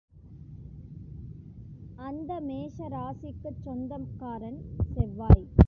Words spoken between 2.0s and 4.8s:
அந்த மேஷராசிக்குச் சொந்தக்காரன்